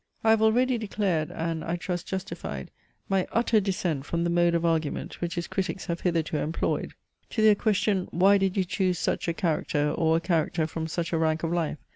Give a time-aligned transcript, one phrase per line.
[0.23, 2.71] I have already declared, and, I trust justified,
[3.07, 6.93] my utter dissent from the mode of argument which his critics have hitherto employed.
[7.29, 11.13] To their question, "Why did you choose such a character, or a character from such
[11.13, 11.77] a rank of life?"